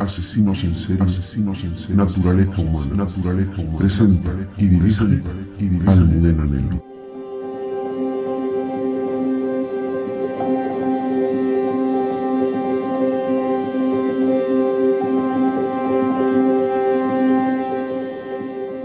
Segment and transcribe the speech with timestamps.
[0.00, 5.22] asesinos en serie, asesinos en serie, naturaleza humana, naturaleza humana, presenta y dirige
[5.86, 6.84] Almudena Negro.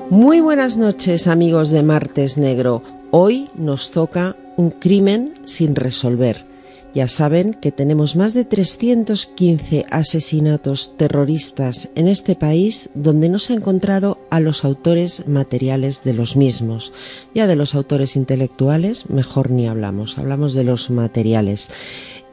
[0.09, 2.81] Muy buenas noches amigos de Martes Negro.
[3.11, 6.48] Hoy nos toca un crimen sin resolver.
[6.93, 13.53] Ya saben que tenemos más de 315 asesinatos terroristas en este país donde no se
[13.53, 16.91] ha encontrado a los autores materiales de los mismos.
[17.35, 21.69] Ya de los autores intelectuales mejor ni hablamos, hablamos de los materiales.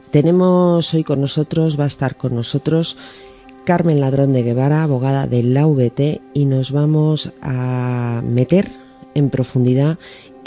[0.09, 2.97] Tenemos hoy con nosotros, va a estar con nosotros
[3.67, 5.67] Carmen Ladrón de Guevara, abogada de la
[6.33, 8.71] y nos vamos a meter
[9.13, 9.99] en profundidad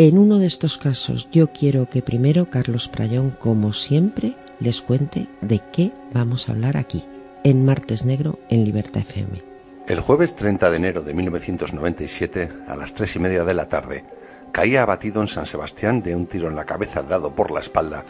[0.08, 1.28] en uno de estos casos.
[1.30, 6.78] Yo quiero que primero Carlos Prayón, como siempre, les cuente de qué vamos a hablar
[6.78, 7.04] aquí,
[7.44, 9.42] en Martes Negro, en Libertad FM.
[9.88, 14.04] El jueves 30 de enero de 1997, a las tres y media de la tarde,
[14.52, 18.06] caía abatido en San Sebastián de un tiro en la cabeza dado por la espalda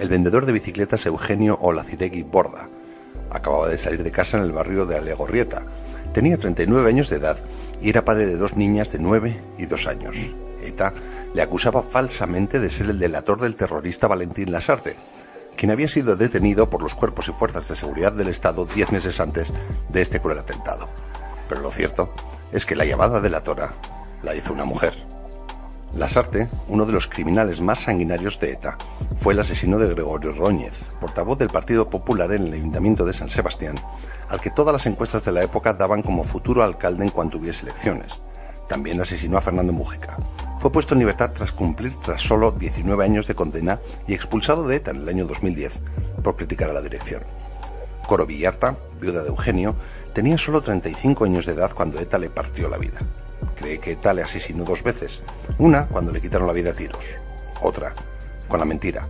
[0.00, 2.68] el vendedor de bicicletas Eugenio Olacidegui Borda,
[3.30, 5.62] Acababa de salir de casa en el barrio de Alegorrieta.
[6.12, 7.36] Tenía 39 años de edad
[7.80, 10.34] y era padre de dos niñas de 9 y 2 años.
[10.62, 10.94] ETA
[11.34, 14.96] le acusaba falsamente de ser el delator del terrorista Valentín Lasarte,
[15.56, 19.20] quien había sido detenido por los cuerpos y fuerzas de seguridad del Estado diez meses
[19.20, 19.52] antes
[19.88, 20.88] de este cruel atentado.
[21.48, 22.12] Pero lo cierto
[22.52, 23.74] es que la llamada delatora
[24.22, 24.94] la hizo una mujer.
[25.94, 28.76] Lasarte, uno de los criminales más sanguinarios de ETA,
[29.16, 33.30] fue el asesino de Gregorio Róñez, portavoz del Partido Popular en el Ayuntamiento de San
[33.30, 33.76] Sebastián,
[34.28, 37.62] al que todas las encuestas de la época daban como futuro alcalde en cuanto hubiese
[37.62, 38.20] elecciones.
[38.68, 40.18] También asesinó a Fernando Mújica.
[40.68, 44.76] Fue puesto en libertad tras cumplir tras solo 19 años de condena y expulsado de
[44.76, 45.80] ETA en el año 2010
[46.22, 47.22] por criticar a la dirección.
[48.06, 49.76] Coro Villarta, viuda de Eugenio,
[50.12, 52.98] tenía solo 35 años de edad cuando ETA le partió la vida.
[53.56, 55.22] Cree que ETA le asesinó dos veces.
[55.56, 57.14] Una cuando le quitaron la vida a tiros.
[57.62, 57.94] Otra
[58.46, 59.08] con la mentira.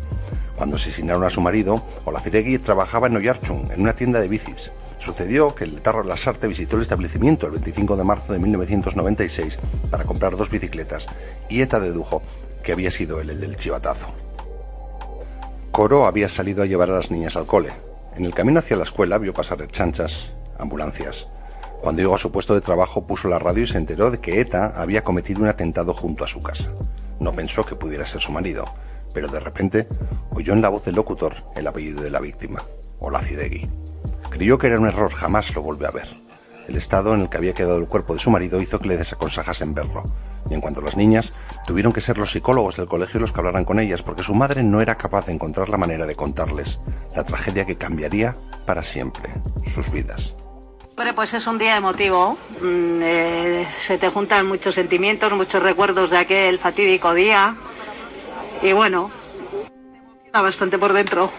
[0.55, 4.71] Cuando asesinaron a su marido, Olaciregui trabajaba en Oyarchun, en una tienda de bicis.
[4.99, 9.59] Sucedió que el Tarro Lasarte visitó el establecimiento el 25 de marzo de 1996
[9.91, 11.07] para comprar dos bicicletas
[11.49, 12.23] y ETA dedujo
[12.63, 14.09] que había sido él el del chivatazo.
[15.71, 17.73] Coro había salido a llevar a las niñas al cole.
[18.17, 21.29] En el camino hacia la escuela vio pasar chanchas, ambulancias.
[21.81, 24.41] Cuando llegó a su puesto de trabajo puso la radio y se enteró de que
[24.41, 26.73] ETA había cometido un atentado junto a su casa.
[27.21, 28.65] No pensó que pudiera ser su marido,
[29.15, 29.87] pero de repente
[30.31, 32.65] oyó en la voz del locutor el apellido de la víctima,
[32.99, 33.69] Olacidegui.
[34.31, 36.09] Creyó que era un error, jamás lo volvió a ver.
[36.69, 38.99] El estado en el que había quedado el cuerpo de su marido hizo que le
[38.99, 40.05] desaconsejasen verlo.
[40.51, 41.33] Y en cuanto a las niñas,
[41.67, 44.63] tuvieron que ser los psicólogos del colegio los que hablaran con ellas, porque su madre
[44.63, 46.79] no era capaz de encontrar la manera de contarles
[47.17, 48.35] la tragedia que cambiaría
[48.67, 49.31] para siempre
[49.67, 50.35] sus vidas.
[50.95, 52.37] Bueno, pues es un día emotivo.
[52.61, 57.55] Mm, eh, se te juntan muchos sentimientos, muchos recuerdos de aquel fatídico día.
[58.63, 59.11] Y bueno,
[60.33, 61.31] bastante por dentro.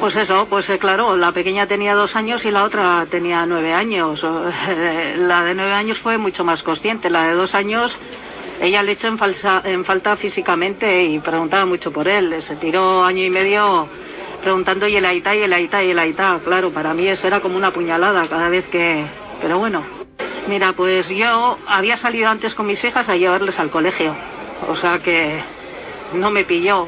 [0.00, 3.72] Pues eso, pues eh, claro, la pequeña tenía dos años y la otra tenía nueve
[3.72, 4.24] años.
[5.18, 7.10] La de nueve años fue mucho más consciente.
[7.10, 7.96] La de dos años,
[8.60, 12.40] ella le echó en, falsa, en falta físicamente y preguntaba mucho por él.
[12.42, 13.88] Se tiró año y medio
[14.42, 16.38] preguntando y el aita y el aita y el aita.
[16.44, 19.04] Claro, para mí eso era como una puñalada cada vez que...
[19.40, 19.82] Pero bueno,
[20.48, 24.14] mira, pues yo había salido antes con mis hijas a llevarles al colegio.
[24.68, 25.40] O sea que
[26.14, 26.86] no me pilló.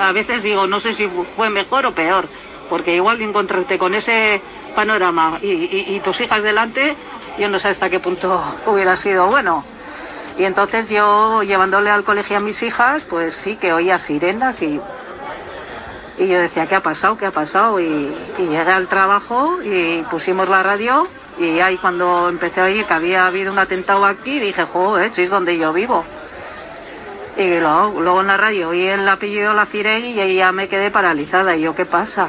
[0.00, 2.28] A veces digo, no sé si fue mejor o peor,
[2.68, 4.40] porque igual encontrarte con ese
[4.74, 6.96] panorama y, tus hijas delante,
[7.38, 9.64] yo no sé hasta qué punto hubiera sido bueno.
[10.38, 14.80] Y entonces yo llevándole al colegio a mis hijas, pues sí que oía sirenas y,
[16.18, 17.18] y yo decía, ¿qué ha pasado?
[17.18, 17.78] ¿Qué ha pasado?
[17.78, 21.06] Y, llegué al trabajo y pusimos la radio
[21.38, 25.22] y ahí cuando empecé a oír que había habido un atentado aquí, dije, joder, si
[25.22, 26.04] es donde yo vivo.
[27.38, 30.90] Y luego, en la radio oí el apellido La Cirey y ahí ya me quedé
[30.90, 31.56] paralizada.
[31.56, 32.28] ¿Y yo qué pasa?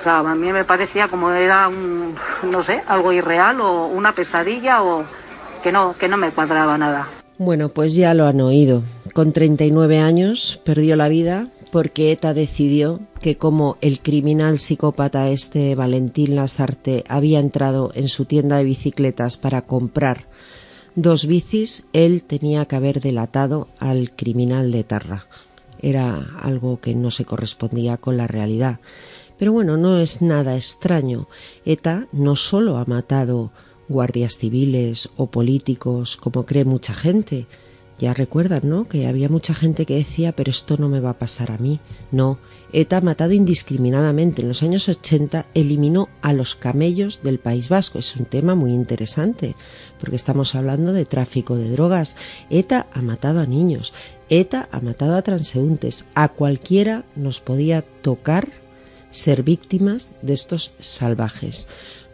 [0.00, 2.14] O sea, a mí me parecía como era un,
[2.50, 5.04] no sé, algo irreal o una pesadilla o
[5.62, 7.08] que no, que no me cuadraba nada.
[7.38, 8.82] Bueno, pues ya lo han oído.
[9.14, 15.74] Con 39 años perdió la vida porque ETA decidió que como el criminal psicópata este
[15.74, 20.26] Valentín Lasarte había entrado en su tienda de bicicletas para comprar
[20.94, 25.26] dos bicis, él tenía que haber delatado al criminal de Tarra.
[25.80, 28.80] Era algo que no se correspondía con la realidad.
[29.38, 31.28] Pero bueno, no es nada extraño.
[31.64, 33.50] ETA no solo ha matado
[33.88, 37.46] guardias civiles o políticos, como cree mucha gente,
[38.02, 38.88] ya recuerdan, ¿no?
[38.88, 41.78] Que había mucha gente que decía, pero esto no me va a pasar a mí.
[42.10, 42.40] No,
[42.72, 44.42] ETA ha matado indiscriminadamente.
[44.42, 48.00] En los años 80 eliminó a los camellos del País Vasco.
[48.00, 49.54] Es un tema muy interesante,
[50.00, 52.16] porque estamos hablando de tráfico de drogas.
[52.50, 53.94] ETA ha matado a niños.
[54.28, 56.06] ETA ha matado a transeúntes.
[56.16, 58.48] A cualquiera nos podía tocar
[59.10, 61.68] ser víctimas de estos salvajes.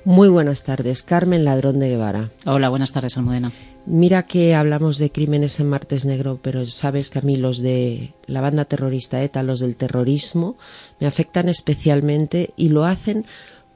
[0.04, 2.30] Muy buenas tardes, Carmen Ladrón de Guevara.
[2.44, 3.52] Hola, buenas tardes, Almudena.
[3.90, 8.12] Mira que hablamos de crímenes en Martes Negro, pero sabes que a mí los de
[8.26, 10.58] la banda terrorista ETA, los del terrorismo,
[11.00, 13.24] me afectan especialmente y lo hacen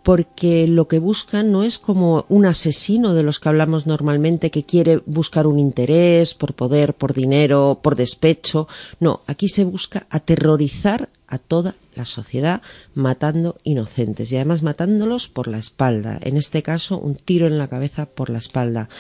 [0.03, 4.65] porque lo que buscan no es como un asesino de los que hablamos normalmente que
[4.65, 8.69] quiere buscar un interés por poder, por dinero, por despecho.
[9.01, 12.61] No, aquí se busca aterrorizar a toda la sociedad
[12.95, 16.19] matando inocentes y además matándolos por la espalda.
[16.21, 18.91] En este caso, un tiro en la cabeza por la espalda.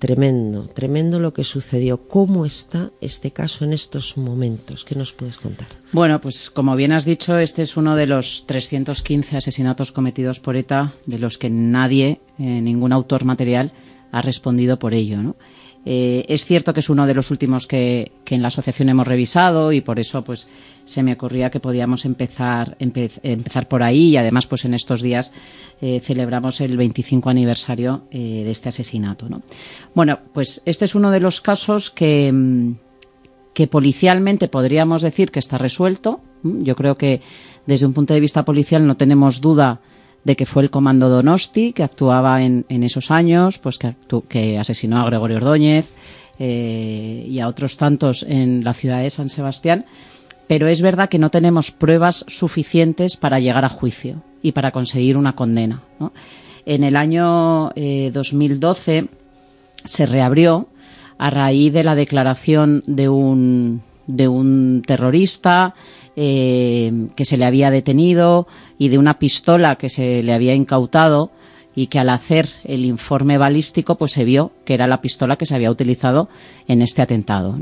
[0.00, 2.08] Tremendo, tremendo lo que sucedió.
[2.08, 4.82] ¿Cómo está este caso en estos momentos?
[4.82, 5.68] ¿Qué nos puedes contar?
[5.92, 10.56] Bueno, pues como bien has dicho, este es uno de los 315 asesinatos cometidos por
[10.56, 13.72] ETA, de los que nadie, eh, ningún autor material,
[14.10, 15.22] ha respondido por ello.
[15.22, 15.36] ¿no?
[15.84, 19.72] Eh, es cierto que es uno de los últimos que, en la asociación hemos revisado
[19.72, 20.48] y por eso pues
[20.84, 25.32] se me ocurría que podíamos empezar, empezar por ahí y además pues en estos días
[25.80, 29.26] eh, celebramos el 25 aniversario eh, de este asesinato.
[29.94, 32.74] Bueno, pues este es uno de los casos que, mm,
[33.54, 36.20] que policialmente podríamos decir que está resuelto.
[36.42, 37.20] Yo creo que
[37.66, 39.80] desde un punto de vista policial no tenemos duda
[40.24, 43.94] de que fue el comando Donosti que actuaba en, esos años, pues que,
[44.28, 45.92] que, asesinó a Gregorio Ordóñez
[46.38, 49.86] eh, y a otros tantos en la ciudad de San Sebastián.
[50.46, 55.16] Pero es verdad que no tenemos pruebas suficientes para llegar a juicio y para conseguir
[55.16, 55.82] una condena.
[56.66, 59.08] En el año 2012 eh,
[59.84, 60.68] se reabrió
[61.18, 65.74] a raíz de la declaración de un, de un terrorista
[66.16, 68.46] eh, que se le había detenido
[68.78, 71.30] y de una pistola que se le había incautado
[71.74, 75.46] y que al hacer el informe balístico pues se vio que era la pistola que
[75.46, 76.28] se había utilizado
[76.66, 77.56] en este atentado.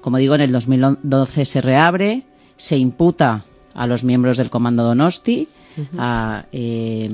[0.00, 2.22] Como digo, en el 2012 se reabre,
[2.56, 3.44] se imputa
[3.74, 5.48] a los miembros del Comando Donosti,
[5.98, 7.10] a, eh,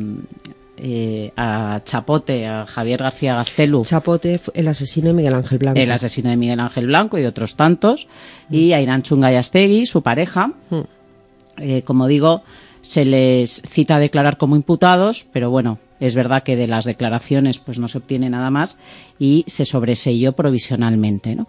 [0.84, 3.84] eh, a Chapote, a Javier García Gaztelu.
[3.84, 5.78] Chapote, el asesino de Miguel Ángel Blanco.
[5.78, 8.08] El asesino de Miguel Ángel Blanco y de otros tantos.
[8.50, 10.52] Y a Irán Chungayastegui, su pareja.
[11.58, 12.42] Eh, como digo,
[12.80, 17.60] se les cita a declarar como imputados, pero bueno, es verdad que de las declaraciones
[17.60, 18.80] pues no se obtiene nada más
[19.20, 21.46] y se sobreseyó provisionalmente, ¿no?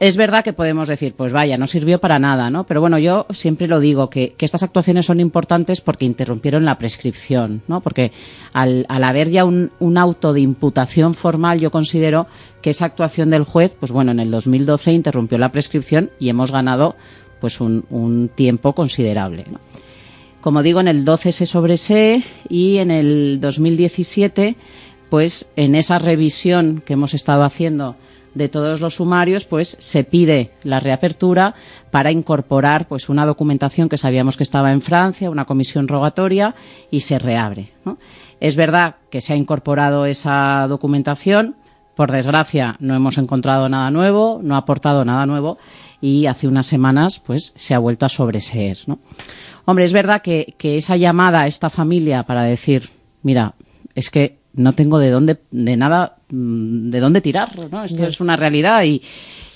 [0.00, 2.64] Es verdad que podemos decir, pues vaya, no sirvió para nada, ¿no?
[2.64, 7.62] Pero bueno, yo siempre lo digo, que, estas actuaciones son importantes porque interrumpieron la prescripción,
[7.68, 7.80] ¿no?
[7.80, 8.12] Porque
[8.52, 12.26] al, haber ya un, auto de imputación formal, yo considero
[12.60, 16.50] que esa actuación del juez, pues bueno, en el 2012 interrumpió la prescripción y hemos
[16.50, 16.96] ganado
[17.40, 19.44] pues un, tiempo considerable,
[20.40, 24.56] Como digo, en el 12 se sobresee y en el 2017,
[25.08, 27.96] pues en esa revisión que hemos estado haciendo
[28.34, 31.54] de todos los sumarios, pues se pide la reapertura
[31.90, 36.54] para incorporar pues una documentación que sabíamos que estaba en Francia, una comisión rogatoria
[36.90, 37.72] y se reabre.
[38.40, 41.56] Es verdad que se ha incorporado esa documentación,
[41.94, 45.58] por desgracia no hemos encontrado nada nuevo, no ha aportado nada nuevo
[46.00, 48.78] y hace unas semanas pues se ha vuelto a sobreseer.
[49.64, 52.90] Hombre, es verdad que, que esa llamada a esta familia para decir,
[53.22, 53.54] mira,
[53.94, 57.84] es que no tengo de dónde, de nada, mm, de dónde tirar, ¿no?
[57.84, 59.02] Esto es una realidad y,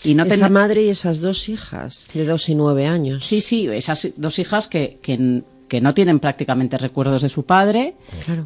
[0.05, 3.25] y no Esa madre y esas dos hijas, de dos y nueve años.
[3.25, 7.95] Sí, sí, esas dos hijas que, que, que no tienen prácticamente recuerdos de su padre,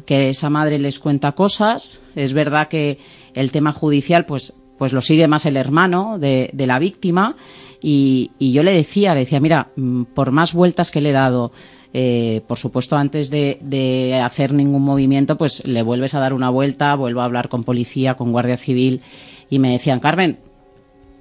[0.05, 1.99] que esa madre les cuenta cosas.
[2.15, 2.99] Es verdad que
[3.33, 7.35] el tema judicial, pues, pues lo sigue más el hermano de, de la víctima.
[7.81, 11.13] Y, y yo le decía, le decía, mira, mm, por más vueltas que le he
[11.13, 11.51] dado,
[11.93, 16.95] eh, por supuesto, antes de, hacer ningún movimiento, pues le vuelves a dar una vuelta,
[16.95, 19.01] vuelvo a hablar con policía, con guardia civil,
[19.49, 20.39] y me decían, Carmen,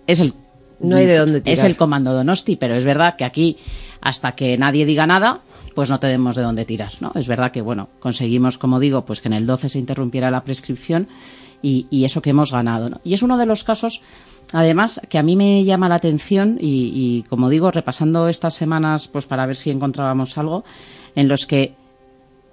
[0.06, 0.32] es el
[0.80, 3.56] no hay de dónde Es el comando Donosti, pero es verdad que aquí,
[4.00, 5.40] hasta que nadie diga nada,
[5.74, 7.12] pues no tenemos de dónde tirar, ¿no?
[7.14, 10.42] Es verdad que, bueno, conseguimos, como digo, pues que en el 12 se interrumpiera la
[10.42, 11.06] prescripción
[11.62, 13.00] y, y eso que hemos ganado, ¿no?
[13.04, 14.02] Y es uno de los casos
[14.52, 19.24] Además, que a mí me llama la atención y, como digo, repasando estas semanas, pues
[19.24, 20.64] para ver si encontrábamos algo,
[21.14, 21.74] en los que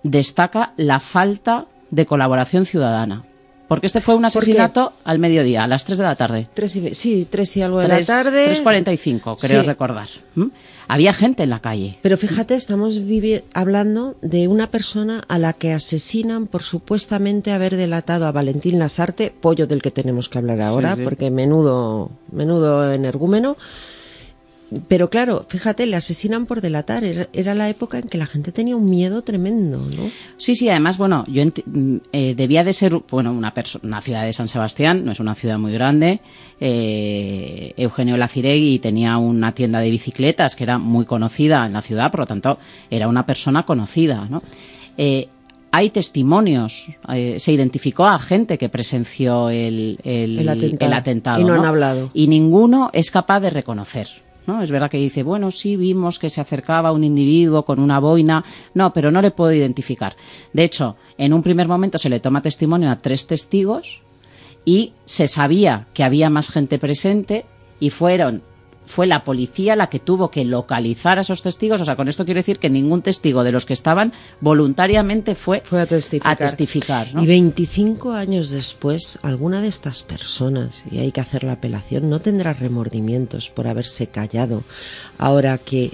[0.04, 3.25] destaca la falta de colaboración ciudadana.
[3.68, 6.48] Porque este fue un asesinato al mediodía, a las 3 de la tarde.
[6.54, 8.51] Tres y, sí, tres y algo de la tarde.
[8.56, 9.68] 3.45, creo Sí.
[9.68, 10.08] recordar.
[10.91, 12.00] Había gente en la calle.
[12.01, 13.00] Pero fíjate, estamos
[13.53, 19.31] hablando de una persona a la que asesinan por supuestamente haber delatado a Valentín Lasarte,
[19.39, 21.03] pollo del que tenemos que hablar ahora, sí.
[21.03, 23.55] porque menudo, menudo energúmeno.
[24.88, 27.04] Pero claro, fíjate, le asesinan por delatar.
[27.04, 30.12] Era, era la época en que la gente tenía un miedo tremendo, ¿no?
[30.38, 34.34] Sí, sí, además, bueno, yo mm, eh, debía de ser, bueno, una, una ciudad de
[34.34, 36.20] San Sebastián, no es una ciudad muy grande.
[36.60, 42.12] eh, Eugenio Laciregui tenía una tienda de bicicletas que era muy conocida en la ciudad,
[42.12, 42.60] por lo tanto,
[42.90, 44.42] era una persona conocida, ¿no?
[44.98, 45.28] Eh,
[45.72, 50.92] hay testimonios, eh, se identificó a gente que presenció el, el- El atentado.
[50.92, 52.10] el atentado, Y no han hablado.
[52.14, 54.08] Y ninguno es capaz de reconocer.
[54.50, 54.63] ¿No?
[54.63, 58.44] Es verdad que dice, bueno, sí, vimos que se acercaba un individuo con una boina.
[58.74, 60.15] No, pero no le puedo identificar.
[60.53, 64.01] De hecho, en un primer momento se le toma testimonio a tres testigos
[64.65, 67.46] y se sabía que había más gente presente
[67.79, 68.41] y fueron
[68.89, 71.79] fue la policía la que tuvo que localizar a esos testigos.
[71.79, 75.62] O sea, con esto quiero decir que ningún testigo de los que estaban voluntariamente fue,
[75.63, 76.31] Fue a testificar.
[76.34, 77.22] a testificar, ¿no?
[77.24, 82.19] Y 25 años después, alguna de estas personas, y hay que hacer la apelación, no
[82.19, 84.63] tendrá remordimientos por haberse callado
[85.19, 85.91] ahora que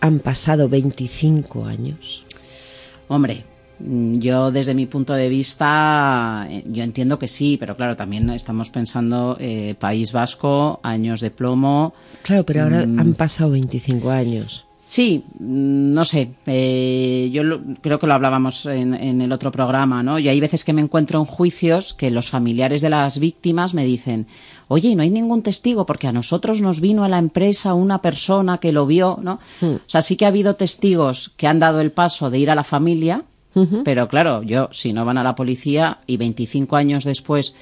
[0.00, 2.24] han pasado 25 años.
[3.08, 3.44] Hombre,
[3.86, 8.70] yo desde mi punto de vista, eh, yo entiendo que sí, pero claro, también estamos
[8.70, 11.94] pensando eh, País Vasco, años de plomo.
[12.22, 12.98] Claro, pero ahora Mm.
[13.00, 14.66] han pasado 25 años.
[14.86, 19.50] Sí, mm, no sé, eh, yo lo- creo que lo hablábamos en, en el otro
[19.50, 20.18] programa, ¿no?
[20.18, 23.86] Y hay veces que me encuentro en juicios que los familiares de las víctimas me
[23.86, 24.26] dicen,
[24.68, 28.02] oye, ¿y no hay ningún testigo porque a nosotros nos vino a la empresa una
[28.02, 29.40] persona que lo vio, ¿no?
[29.62, 32.54] O sea, sí que ha habido testigos que han dado el paso de ir a
[32.54, 33.24] la familia,
[33.84, 37.54] pero claro, yo, si no van a la policía y 25 años después,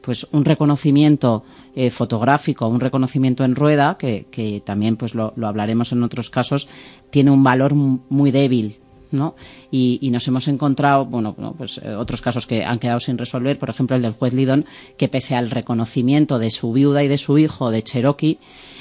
[0.00, 5.48] pues un reconocimiento eh, fotográfico, un reconocimiento en rueda, que, que también pues lo, lo
[5.48, 6.68] hablaremos en otros casos,
[7.10, 8.76] tiene un valor mu- muy débil.
[9.10, 9.36] ¿no?
[9.70, 13.16] Y, y nos hemos encontrado, bueno, bueno, pues eh, otros casos que han quedado sin
[13.16, 14.66] resolver, por ejemplo el del juez Lidón,
[14.98, 18.38] que pese al reconocimiento de su viuda y de su hijo de Cherokee,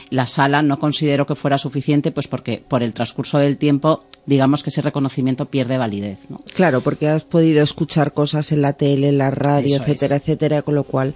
[0.09, 4.63] la sala no consideró que fuera suficiente, pues porque por el transcurso del tiempo, digamos
[4.63, 6.41] que ese reconocimiento pierde validez, ¿no?
[6.53, 10.21] Claro, porque has podido escuchar cosas en la tele, en la radio, Eso etcétera, es.
[10.21, 11.13] etcétera, con lo cual,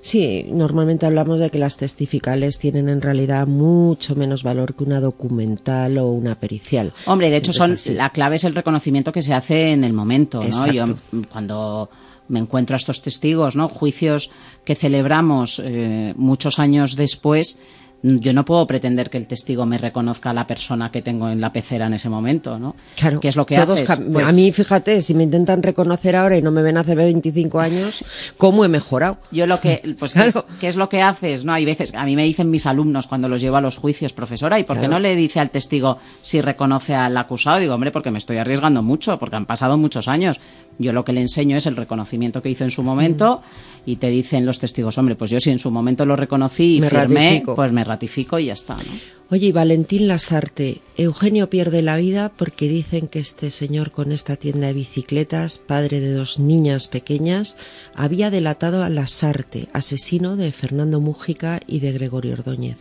[0.00, 5.00] sí, normalmente hablamos de que las testificales tienen en realidad mucho menos valor que una
[5.00, 6.92] documental o una pericial.
[7.06, 10.42] Hombre, de hecho, son la clave es el reconocimiento que se hace en el momento,
[10.42, 10.72] ¿no?
[10.72, 10.84] Yo
[11.30, 11.90] cuando
[12.28, 13.68] me encuentro a estos testigos, ¿no?
[13.68, 14.30] Juicios
[14.64, 17.58] que celebramos eh, muchos años después,
[18.02, 21.40] yo no puedo pretender que el testigo me reconozca a la persona que tengo en
[21.40, 22.74] la pecera en ese momento, ¿no?
[22.96, 23.88] Claro, ¿Qué es lo que haces?
[23.88, 26.94] cam- Pues- a mí, fíjate, si me intentan reconocer ahora y no me ven hace
[26.96, 28.04] 25 años,
[28.36, 29.18] ¿cómo he mejorado?
[29.30, 30.46] Yo lo que, pues, ¿qué, es, Claro.
[30.60, 31.44] qué es lo que haces?
[31.44, 34.12] No, hay veces, a mí me dicen mis alumnos cuando los llevo a los juicios,
[34.12, 34.94] profesora, ¿y por qué Claro.
[34.94, 37.58] no le dice al testigo si reconoce al acusado?
[37.58, 40.40] Digo, hombre, porque me estoy arriesgando mucho, porque han pasado muchos años.
[40.78, 43.42] Yo lo que le enseño es el reconocimiento que hizo en su momento
[43.86, 43.90] Mm.
[43.90, 46.80] y te dicen los testigos, hombre, pues yo si en su momento lo reconocí y
[46.80, 47.54] Me firmé, ratifico.
[47.54, 49.22] pues me ratifico y ya está, ¿no?
[49.32, 54.36] Oye, y Valentín Lasarte, Eugenio pierde la vida porque dicen que este señor con esta
[54.36, 57.56] tienda de bicicletas, padre de dos niñas pequeñas,
[57.94, 62.76] había delatado a Lasarte, asesino de Fernando Mújica y de Gregorio Ordóñez.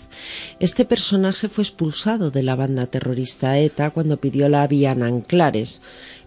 [0.59, 5.81] Este personaje fue expulsado de la banda terrorista ETA cuando pidió la vía en Anclares,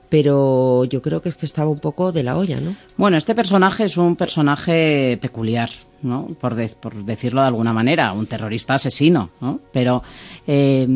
[0.08, 2.76] pero yo creo que es que estaba un poco de la olla, ¿no?
[2.96, 5.68] Bueno, este personaje es un personaje peculiar,
[6.04, 6.28] ¿no?
[6.40, 9.58] Por, de- por decirlo de alguna manera, un terrorista asesino, ¿no?
[9.72, 10.02] Pero
[10.46, 10.86] eh,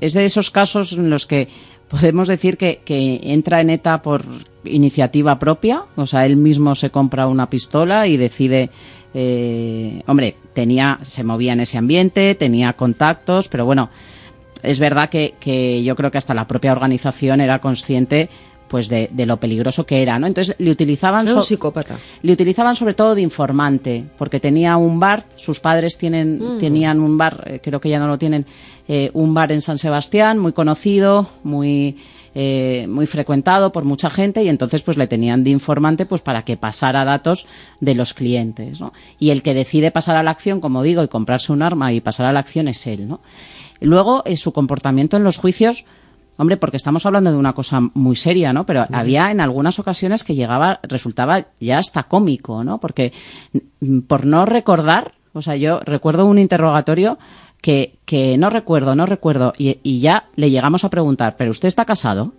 [0.00, 1.48] es de esos casos en los que
[1.88, 2.80] podemos decir que,
[3.22, 4.24] entra en ETA por
[4.64, 8.70] iniciativa propia, o sea, él mismo se compra una pistola y decide,
[9.14, 13.90] eh, hombre, tenía, se movía en ese ambiente, tenía contactos, pero bueno,
[14.64, 18.28] es verdad que yo creo que hasta la propia organización era consciente
[18.68, 20.26] pues de, de lo peligroso que era, ¿no?
[20.26, 21.96] Entonces le utilizaban un psicópata.
[22.22, 27.16] le utilizaban sobre todo de informante, porque tenía un bar, sus padres tienen, tenían un
[27.16, 28.46] bar, eh, creo que ya no lo tienen,
[28.88, 31.96] eh, un bar en San Sebastián, muy conocido, muy,
[32.34, 36.44] eh, muy frecuentado por mucha gente, y entonces pues le tenían de informante pues para
[36.44, 37.46] que pasara datos
[37.80, 38.92] de los clientes, ¿no?
[39.18, 42.00] Y el que decide pasar a la acción, como digo, y comprarse un arma y
[42.00, 43.20] pasar a la acción es él, ¿no?
[43.80, 45.84] Luego, eh, su comportamiento en los juicios,
[46.38, 48.66] Hombre, porque estamos hablando de una cosa muy seria, ¿no?
[48.66, 52.78] Pero había en algunas ocasiones que llegaba, resultaba ya hasta cómico, ¿no?
[52.78, 53.12] Porque
[53.80, 57.18] mm, por no recordar, o sea, yo recuerdo un interrogatorio
[57.62, 61.68] que, que no recuerdo, no recuerdo, y, y ya le llegamos a preguntar, ¿pero usted
[61.68, 62.32] está casado?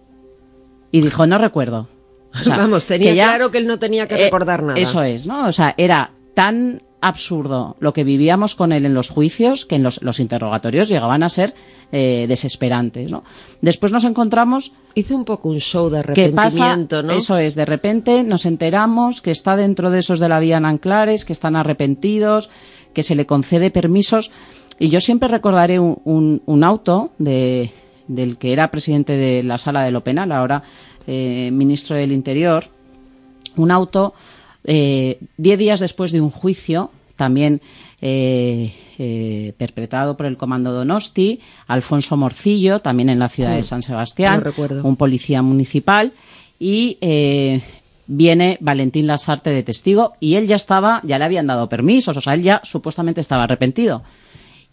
[0.91, 1.87] Y dijo, no recuerdo.
[2.47, 4.79] Vamos, tenía claro que él no tenía que eh, recordar nada.
[4.79, 5.47] Eso es, ¿no?
[5.47, 9.83] O sea, era tan absurdo lo que vivíamos con él en los juicios que en
[9.83, 11.53] los, interrogatorios llegaban a ser
[11.91, 13.23] eh, desesperantes, ¿no?
[13.61, 14.73] Después nos encontramos...
[14.95, 17.13] Hizo un poco un show de arrepentimiento, ¿no?
[17.13, 21.23] Eso es, de repente nos enteramos que está dentro de esos de la vía Anclares,
[21.23, 22.49] que están arrepentidos,
[22.93, 24.31] que se le concede permisos.
[24.79, 27.71] Y yo siempre recordaré un, auto de,
[28.07, 30.63] del que era presidente de la Sala de lo Penal, ahora
[31.05, 32.65] eh, ministro del Interior,
[33.55, 34.13] un auto
[34.67, 37.61] eh, diez días después de un juicio, también
[38.01, 43.63] eh, eh, perpetrado por el Comando Donosti, Alfonso Morcillo, también en la ciudad de mm,
[43.63, 44.43] San Sebastián,
[44.83, 46.11] un policía municipal,
[46.59, 46.97] y
[48.07, 52.21] viene Valentín Lasarte de testigo, y él ya estaba, ya le habían dado permisos, o
[52.21, 54.03] sea, él ya supuestamente estaba arrepentido.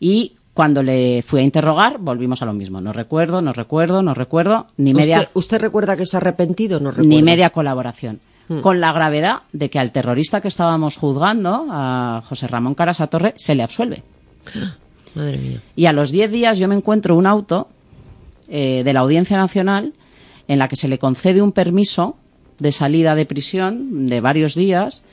[0.01, 2.81] Y cuando le fui a interrogar, volvimos a lo mismo.
[2.81, 5.29] No recuerdo, no recuerdo, no recuerdo, ni media.
[5.35, 6.81] ¿Usted, recuerda que es arrepentido?
[6.81, 8.21] No Ni media colaboración.
[8.49, 8.61] Mm.
[8.61, 13.33] con la gravedad de que al terrorista que estábamos juzgando, a José Ramón Carasa Torre,
[13.37, 14.03] se le absuelve.
[15.15, 15.63] Madre mía.
[15.77, 17.69] Y a los 10 días yo me encuentro un auto
[18.49, 19.95] eh, de la Audiencia Nacional
[20.47, 22.17] en la que se le concede un permiso
[22.59, 25.05] de salida de prisión de varios días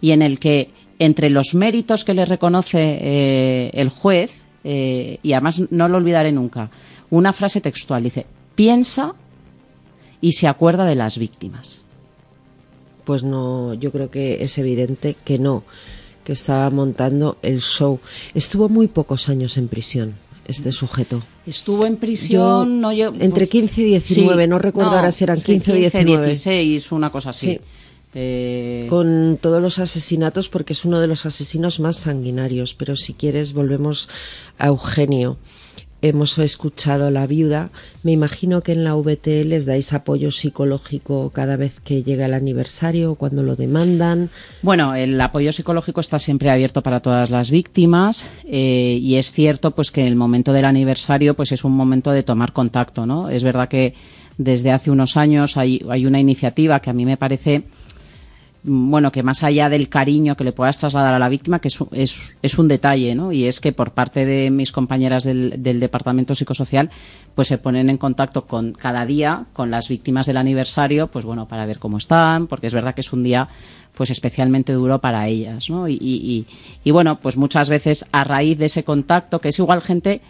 [0.00, 5.32] y en el que entre los méritos que le reconoce eh, el juez, eh, y
[5.32, 6.70] además no lo olvidaré nunca,
[7.08, 9.14] una frase textual dice, piensa
[10.20, 11.84] y se acuerda de las víctimas
[13.10, 15.64] pues no, yo creo que es evidente que no,
[16.22, 17.98] que estaba montando el show.
[18.34, 20.14] Estuvo muy pocos años en prisión
[20.46, 21.20] este sujeto.
[21.44, 25.72] Estuvo en prisión no, entre 15 pues, y 19, no recuerdo ahora si eran 15,
[25.72, 26.26] o 19.
[26.26, 27.58] 16, una cosa así.
[28.14, 32.74] Eh, Con todos los asesinatos, porque es uno de los asesinos más sanguinarios.
[32.74, 34.08] Pero si quieres, volvemos
[34.56, 35.36] a Eugenio
[36.02, 37.70] hemos escuchado la viuda.
[38.02, 42.34] Me imagino que en la VT les dais apoyo psicológico cada vez que llega el
[42.34, 44.30] aniversario o cuando lo demandan.
[44.62, 49.72] Bueno, el apoyo psicológico está siempre abierto para todas las víctimas eh, y es cierto
[49.72, 53.28] pues que el momento del aniversario pues es un momento de tomar contacto, ¿no?
[53.28, 53.94] Es verdad que
[54.38, 57.64] desde hace unos años hay, hay una iniciativa que a mí me parece
[58.62, 62.34] bueno, que más allá del cariño que le puedas trasladar a la víctima, que es,
[62.42, 63.32] es, un detalle, ¿no?
[63.32, 66.90] Y es que por parte de mis compañeras del, Departamento Psicosocial,
[67.34, 71.48] pues se ponen en contacto con cada día con las víctimas del aniversario, pues bueno,
[71.48, 73.48] para ver cómo están, porque es verdad que es un día
[73.94, 75.88] pues especialmente duro para ellas, ¿no?
[75.88, 76.46] Y,
[76.84, 80.20] bueno, pues muchas veces a raíz de ese contacto, que es igual gente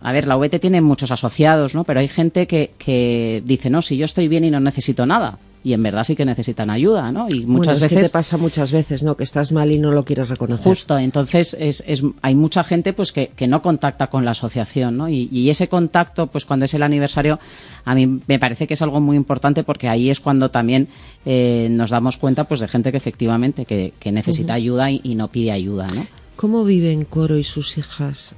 [0.00, 1.82] a ver, la VT tiene muchos asociados, ¿no?
[1.82, 5.74] Pero hay gente que dice, no, si yo estoy bien y no necesito nada y
[5.74, 7.28] en verdad sí que necesitan ayuda, ¿no?
[7.28, 9.18] Y muchas veces te pasa muchas veces, ¿no?
[9.18, 10.64] Que estás mal y no lo quieres reconocer.
[10.64, 14.96] Justo, entonces es, es hay mucha gente pues que, que, no contacta con la asociación,
[14.96, 15.10] ¿no?
[15.10, 17.38] Y, y, ese contacto, pues cuando es el aniversario,
[17.84, 20.88] a mí me parece que es algo muy importante porque ahí es cuando también
[21.26, 25.16] eh, nos damos cuenta, pues de gente que efectivamente que, que necesita ayuda y, y,
[25.16, 26.06] no pide ayuda, ¿no?
[26.36, 28.34] ¿Cómo viven Coro y sus hijas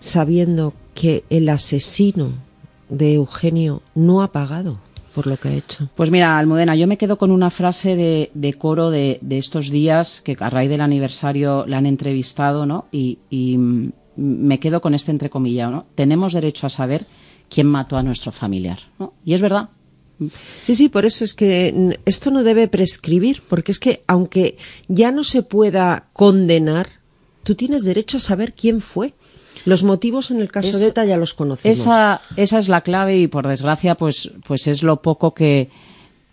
[0.00, 2.32] sabiendo que el asesino
[2.88, 4.80] de Eugenio no ha pagado?
[5.14, 5.88] Por lo que ha hecho.
[5.94, 10.36] Pues mira, Almudena, yo me quedo con una frase de, coro de, estos días que
[10.38, 12.86] a raíz del aniversario le han entrevistado, ¿no?
[12.90, 15.86] Y, mm, me quedo con este entrecomillado, ¿no?
[15.94, 17.06] Tenemos derecho a saber
[17.48, 19.14] quién mató a nuestro familiar, ¿no?
[19.24, 19.70] Y es verdad.
[20.62, 25.10] Sí, sí, por eso es que esto no debe prescribir, porque es que aunque ya
[25.10, 26.88] no se pueda condenar,
[27.42, 29.14] tú tienes derecho a saber quién fue.
[29.64, 31.78] Los motivos en el caso de ETA ya los conocemos.
[31.78, 35.70] Esa, esa es la clave y por desgracia pues, pues es lo poco que,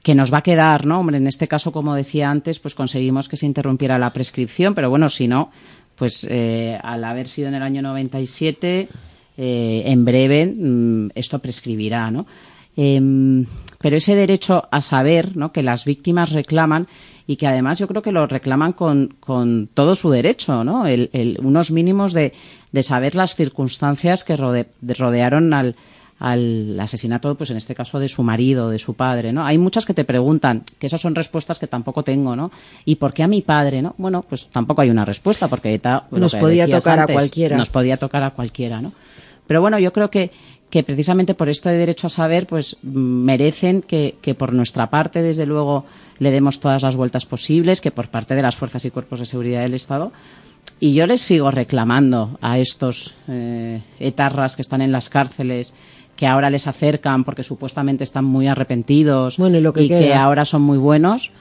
[0.03, 0.99] que nos va a quedar, ¿no?
[0.99, 4.89] Hombre, en este caso, como decía antes, pues conseguimos que se interrumpiera la prescripción, pero
[4.89, 5.51] bueno, si no,
[5.95, 8.89] pues eh, al haber sido en el año 97,
[9.37, 12.25] eh, en breve mm, esto prescribirá, ¿no?
[12.75, 13.45] Em,
[13.79, 15.51] pero ese derecho a saber, ¿no?
[15.51, 16.87] Que las víctimas reclaman
[17.27, 20.85] y que además yo creo que lo reclaman con, con todo su derecho, ¿no?
[20.87, 22.33] El, unos mínimos de,
[22.71, 25.75] de, saber las circunstancias que rodearon al,
[26.21, 29.43] al asesinato, pues en este caso de su marido, de su padre, ¿no?
[29.43, 32.51] Hay muchas que te preguntan, que esas son respuestas que tampoco tengo, ¿no?
[32.85, 33.95] ¿Y por qué a mi padre, no?
[33.97, 35.81] Bueno, pues tampoco hay una respuesta, porque
[36.11, 37.57] nos podía tocar a cualquiera.
[37.57, 38.93] Nos podía tocar a cualquiera, ¿no?
[39.47, 40.29] Pero bueno, yo creo que
[40.71, 45.21] que precisamente por esto de derecho a saber, pues merecen que, que, por nuestra parte,
[45.21, 45.85] desde luego,
[46.17, 49.25] le demos todas las vueltas posibles, que por parte de las fuerzas y cuerpos de
[49.25, 50.11] seguridad del Estado.
[50.79, 55.73] Y yo les sigo reclamando a estos eh, etarras que están en las cárceles,
[56.15, 61.31] que ahora les acercan porque supuestamente están muy arrepentidos y, que ahora son muy buenos.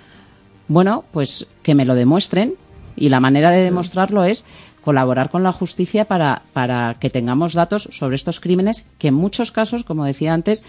[0.68, 2.54] Bueno, pues que me lo demuestren.
[2.96, 4.44] Y la manera de demostrarlo es
[4.82, 9.52] colaborar con la justicia para, para que tengamos datos sobre estos crímenes que en muchos
[9.52, 10.64] casos, como decía antes,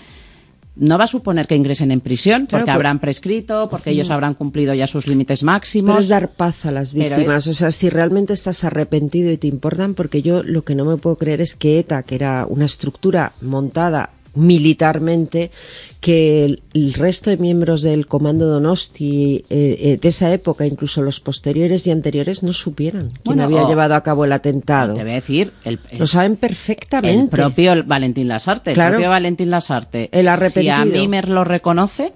[0.76, 4.74] no va a suponer que ingresen en prisión, porque habrán prescrito, porque ellos habrán cumplido
[4.74, 5.92] ya sus límites máximos.
[5.92, 7.46] Pero es dar paz a las víctimas.
[7.48, 10.98] O sea, si realmente estás arrepentido y te importan, porque yo lo que no me
[10.98, 15.52] puedo creer es que ETA, que era una estructura montada militarmente
[16.00, 21.20] que el, resto de miembros del comando Donosti eh, eh, de esa época, incluso los
[21.20, 24.94] posteriores y anteriores, no supieran quién había llevado a cabo el atentado.
[24.94, 25.54] Te voy a decir,
[25.92, 27.22] lo saben perfectamente.
[27.22, 30.10] El propio Valentín Lasarte, el propio Valentín Lasarte.
[30.12, 30.62] El arrepentido.
[30.62, 32.14] Si a Mimer lo reconoce,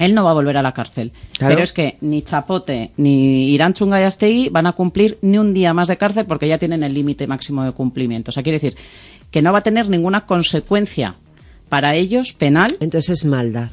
[0.00, 1.12] él no va a volver a la cárcel.
[1.38, 5.88] Pero es que ni Chapote ni Irán Chungayastegui van a cumplir ni un día más
[5.88, 8.30] de cárcel porque ya tienen el límite máximo de cumplimiento.
[8.30, 8.76] O sea, quiere decir
[9.30, 11.16] que no va a tener ninguna consecuencia
[11.68, 12.70] para ellos penal.
[12.80, 13.70] Entonces es maldad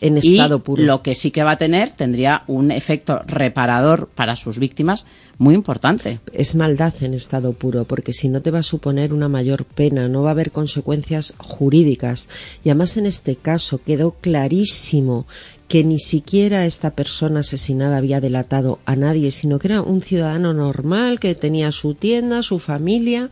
[0.00, 0.82] en estado puro.
[0.82, 5.06] Lo que sí que va a tener tendría un efecto reparador para sus víctimas
[5.38, 6.20] muy importante.
[6.32, 10.08] Es maldad en estado puro, porque si no te va a suponer una mayor pena,
[10.08, 12.28] no va a haber consecuencias jurídicas.
[12.64, 15.26] Y además en este caso quedó clarísimo
[15.68, 20.54] que ni siquiera esta persona asesinada había delatado a nadie, sino que era un ciudadano
[20.54, 23.30] normal que tenía su tienda, su familia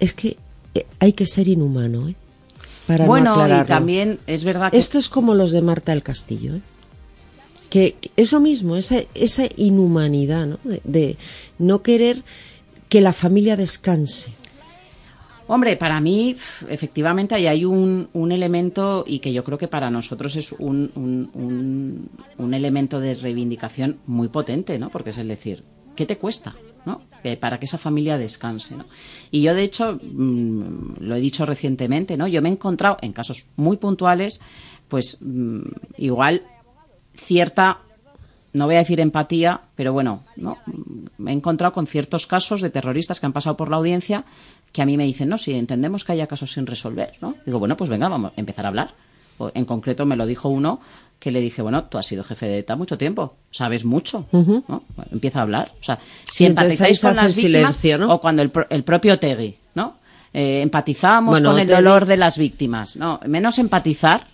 [0.00, 0.36] es que
[0.74, 2.14] eh, hay que ser inhumano, ¿eh?
[2.86, 4.78] Para bueno, y también es verdad que...
[4.78, 6.60] Esto es como los de Marta del Castillo, ¿eh?
[7.68, 10.58] Que, es lo mismo, esa, esa inhumanidad, ¿no?
[10.84, 11.16] De,
[11.58, 12.22] no querer
[12.88, 14.32] que la familia descanse.
[15.48, 16.36] Hombre, para mí,
[16.68, 20.90] efectivamente, ahí hay un, un, elemento y que yo creo que para nosotros es un,
[20.94, 24.90] un, un, elemento de reivindicación muy potente, ¿no?
[24.90, 25.62] Porque es el decir,
[25.94, 26.54] ¿qué te cuesta?
[26.86, 27.02] ¿No?
[27.40, 28.76] para que esa familia descanse.
[28.76, 28.84] ¿no?
[29.30, 32.28] Y yo, de hecho, mm, lo he dicho recientemente, ¿no?
[32.28, 34.40] yo me he encontrado en casos muy puntuales,
[34.88, 35.60] pues mm,
[35.98, 36.44] igual
[37.14, 37.80] cierta,
[38.52, 40.58] no voy a decir empatía, pero bueno, ¿no?
[41.18, 44.24] me he encontrado con ciertos casos de terroristas que han pasado por la audiencia
[44.72, 47.34] que a mí me dicen, no, si entendemos que haya casos sin resolver, ¿no?
[47.46, 48.94] Digo, bueno, pues venga, vamos a empezar a hablar.
[49.54, 50.80] En concreto me lo dijo uno
[51.18, 54.82] que le dije, bueno, tú has sido jefe de ETA mucho tiempo, sabes mucho, ¿no?
[55.10, 55.72] empieza a hablar.
[55.80, 55.98] O sea,
[56.30, 59.96] si empatizáis con las víctimas o cuando el, el propio Tegui, ¿no?
[60.32, 63.20] Eh, empatizamos con el dolor de las víctimas, ¿no?
[63.26, 64.26] Menos empatizar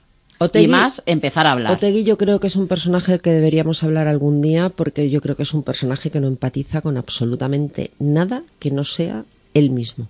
[0.54, 1.72] y más empezar a hablar.
[1.72, 5.36] Otegui yo creo que es un personaje que deberíamos hablar algún día porque yo creo
[5.36, 10.08] que es un personaje que no empatiza con absolutamente nada que no sea él mismo.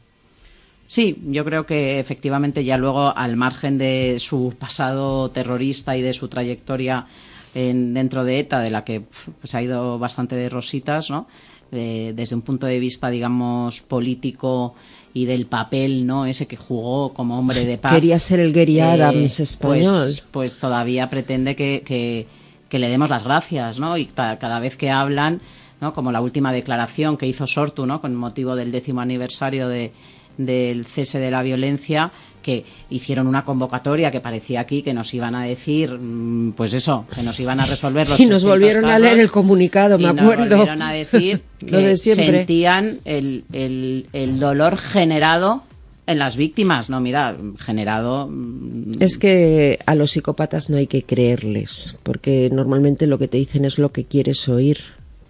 [0.92, 6.12] Sí, yo creo que efectivamente ya luego, al margen de su pasado terrorista y de
[6.12, 7.06] su trayectoria
[7.54, 11.26] en, dentro de ETA, de la que pues, ha ido bastante de rositas, ¿no?
[11.70, 14.74] Eh, desde un punto de vista, digamos, político
[15.14, 16.26] y del papel, ¿no?
[16.26, 17.94] Ese que jugó como hombre de paz.
[17.94, 20.04] Quería ser el Gary eh, Adams español.
[20.04, 22.26] Pues, pues, todavía pretende que,
[22.68, 23.96] que, le demos las gracias, ¿no?
[23.96, 25.40] Y cada vez que hablan,
[25.80, 25.94] ¿no?
[25.94, 28.02] Como la última declaración que hizo Sortu, ¿no?
[28.02, 29.92] Con motivo del décimo aniversario de
[30.36, 35.34] del cese de la violencia que hicieron una convocatoria que parecía aquí que nos iban
[35.34, 38.98] a decir, mm, pues eso, que nos iban a resolver los Y nos volvieron a
[38.98, 40.44] leer el comunicado, me acuerdo.
[40.44, 45.62] Nos volvieron a decir que sentían el, el, el dolor generado
[46.06, 48.28] en las víctimas, no, mira, generado.
[48.28, 53.36] Mm, es que a los psicópatas no hay que creerles, porque normalmente lo que te
[53.36, 54.78] dicen es lo que quieres oír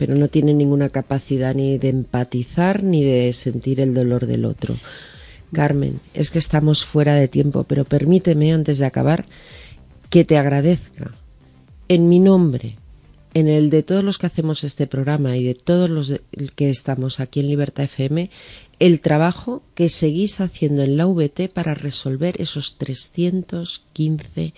[0.03, 4.75] pero no tienen ninguna capacidad ni de empatizar ni de sentir el dolor del otro.
[5.53, 9.27] Carmen, es que estamos fuera de tiempo, pero permíteme, antes de acabar,
[10.11, 11.13] que te agradezca
[11.87, 12.79] en mi nombre,
[13.33, 16.21] en el de todos los que hacemos este programa y de todos los
[16.57, 18.29] que estamos aquí en Libertad FM,
[18.81, 24.53] el trabajo que seguís haciendo en la VT para resolver esos 315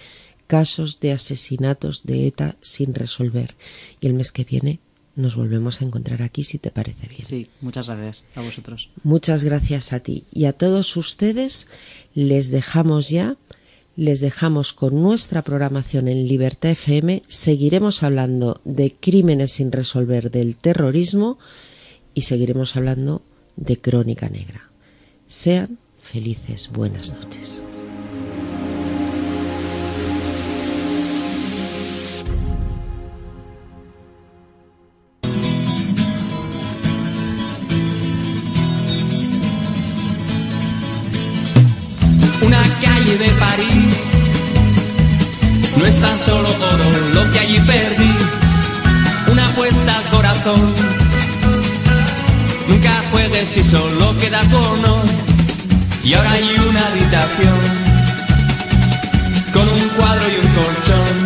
[0.46, 3.54] casos de asesinatos de ETA sin resolver.
[4.00, 4.80] Y el mes que viene
[5.16, 7.26] nos volvemos a encontrar aquí si te parece bien.
[7.26, 8.90] Sí, muchas gracias a vosotros.
[9.02, 10.24] Muchas gracias a ti.
[10.32, 11.68] Y a todos ustedes
[12.14, 13.36] les dejamos ya,
[13.96, 17.22] les dejamos con nuestra programación en Libertad FM.
[17.28, 21.38] Seguiremos hablando de crímenes sin resolver del terrorismo
[22.12, 23.22] y seguiremos hablando
[23.56, 24.70] de crónica negra.
[25.28, 26.70] Sean felices.
[26.72, 27.62] Buenas noches.
[45.84, 48.10] No es tan solo oro lo que allí perdí,
[49.30, 50.74] una apuesta al corazón.
[52.68, 55.02] Nunca juegues si solo queda cono
[56.02, 57.60] y ahora hay una habitación
[59.52, 61.16] con un cuadro y un colchón.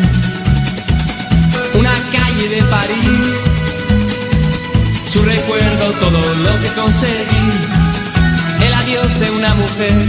[1.75, 3.31] Una calle de París,
[5.09, 7.51] su recuerdo, todo lo que conseguí,
[8.67, 10.09] el adiós de una mujer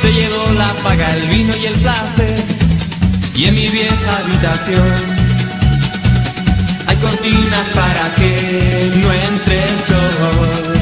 [0.00, 2.37] se llevó la paga el vino y el placer.
[3.38, 4.94] Y en mi vieja habitación
[6.88, 10.74] hay cortinas para que no entre el sol.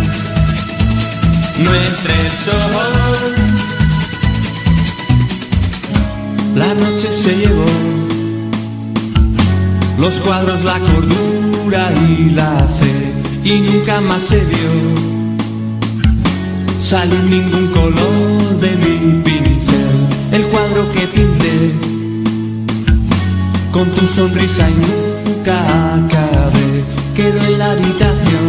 [1.58, 3.34] No entre el sol.
[6.54, 7.66] La noche se llevó
[9.98, 13.12] los cuadros, la cordura y la fe,
[13.44, 14.72] y nunca más se vio
[16.80, 19.25] salir ningún color de mi
[23.76, 25.54] con tu sonrisa y nunca
[25.96, 26.82] acabé,
[27.14, 28.48] quedó en la habitación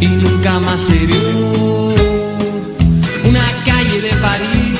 [0.00, 1.94] y nunca más se vio.
[3.28, 4.78] Una calle de París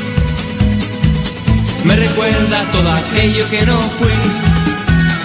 [1.85, 4.12] me recuerda todo aquello que no fue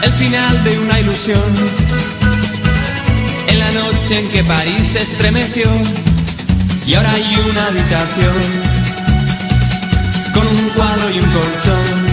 [0.02, 1.54] el final de una ilusión.
[3.48, 5.70] En la noche en que París se estremeció
[6.88, 8.40] y ahora hay una habitación
[10.34, 12.13] con un cuadro y un colchón.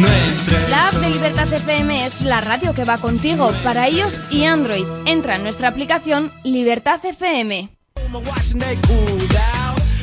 [0.00, 0.08] no
[0.70, 4.84] La app de Libertad FM es la radio que va contigo para iOS y Android.
[5.06, 7.70] Entra en nuestra aplicación Libertad FM.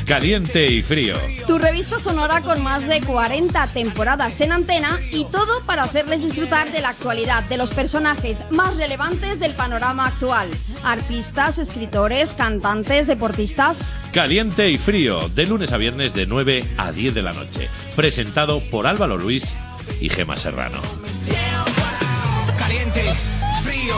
[0.06, 1.16] Caliente y frío.
[1.48, 6.72] Tu revista sonora con más de 40 temporadas en antena y todo para hacerles disfrutar
[6.72, 10.50] de la actualidad, de los personajes más relevantes del panorama actual.
[10.84, 13.96] Artistas, escritores, cantantes, deportistas.
[14.12, 17.70] Caliente y frío, de lunes a viernes de 9 a 10 de la noche.
[17.96, 19.56] Presentado por Álvaro Luis
[20.00, 20.82] y Gema Serrano.
[22.58, 23.04] Caliente,
[23.64, 23.96] frío,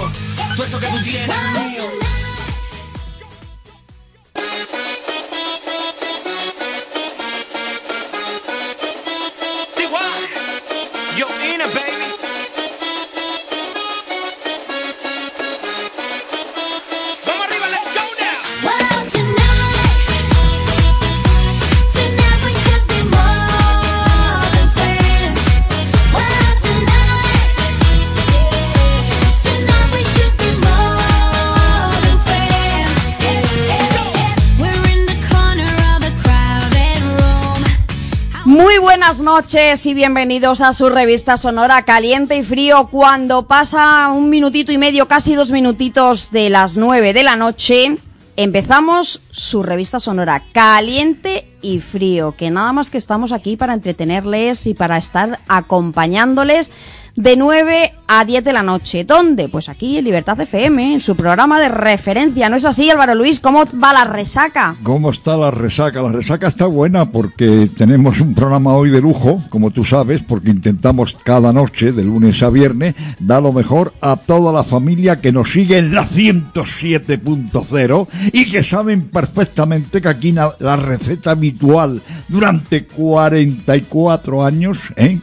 [39.04, 42.88] buenas noches y bienvenidos a su revista sonora Caliente y Frío.
[42.90, 47.98] Cuando pasa un minutito y medio, casi dos minutitos de las nueve de la noche,
[48.38, 52.36] empezamos su revista sonora Caliente y Frío.
[52.38, 56.72] Que nada más que estamos aquí para entretenerles y para estar acompañándoles
[57.16, 59.04] de 9 a 10 de la noche.
[59.04, 59.48] ¿Dónde?
[59.48, 62.50] Pues aquí en Libertad FM, en su programa de referencia.
[62.50, 63.40] ¿No es así, Álvaro Luis?
[63.40, 64.76] ¿Cómo va la resaca?
[64.84, 66.02] ¿Cómo está la resaca?
[66.02, 70.50] La resaca está buena porque tenemos un programa hoy de lujo, como tú sabes, porque
[70.50, 75.32] intentamos cada noche, de lunes a viernes, dar lo mejor a toda la familia que
[75.32, 82.86] nos sigue en la 107.0 y que saben perfectamente que aquí la receta habitual durante
[82.86, 85.20] 44 años ¿eh?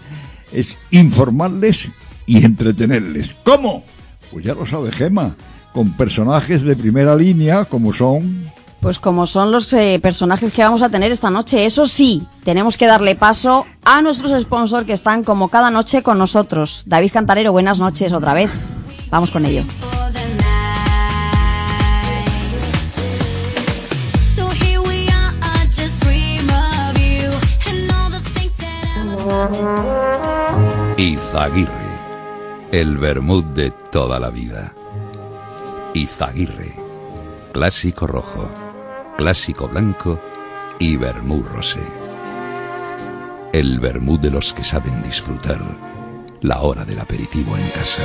[0.53, 1.89] Es informarles
[2.27, 3.31] y entretenerles.
[3.45, 3.85] ¿Cómo?
[4.31, 5.35] Pues ya lo sabe Gema,
[5.73, 10.83] con personajes de primera línea como son Pues como son los eh, personajes que vamos
[10.83, 15.25] a tener esta noche, eso sí, tenemos que darle paso a nuestros sponsors que están
[15.25, 16.85] como cada noche con nosotros.
[16.87, 18.51] David Cantarero, buenas noches otra vez.
[19.11, 19.65] Vamos con ello.
[31.01, 34.75] Izaguirre, el vermut de toda la vida.
[35.95, 36.75] Izaguirre,
[37.55, 38.51] clásico rojo,
[39.17, 40.21] clásico blanco
[40.79, 41.81] y vermut rosé.
[43.55, 45.63] El vermut de los que saben disfrutar
[46.43, 48.03] la hora del aperitivo en casa.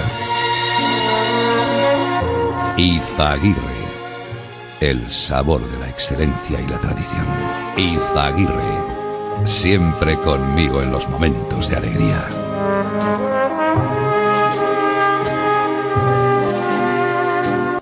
[2.78, 3.84] Izaguirre,
[4.80, 7.26] el sabor de la excelencia y la tradición.
[7.76, 12.45] Izaguirre, siempre conmigo en los momentos de alegría.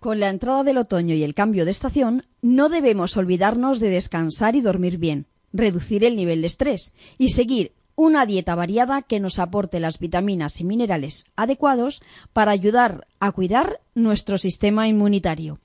[0.02, 4.56] Con la entrada del otoño y el cambio de estación, no debemos olvidarnos de descansar
[4.56, 9.40] y dormir bien, reducir el nivel de estrés y seguir una dieta variada que nos
[9.40, 12.02] aporte las vitaminas y minerales adecuados
[12.34, 15.60] para ayudar a cuidar nuestro sistema inmunitario.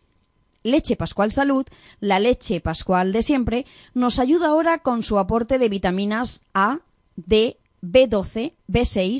[0.63, 1.67] Leche Pascual Salud,
[2.01, 6.81] la leche pascual de siempre, nos ayuda ahora con su aporte de vitaminas A,
[7.17, 9.17] D, B12, B6,